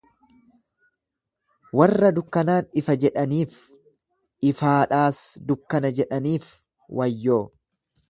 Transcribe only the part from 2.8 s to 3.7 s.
ifa jedhaniif,